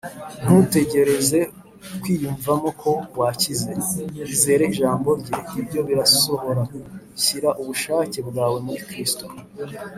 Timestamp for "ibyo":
5.59-5.81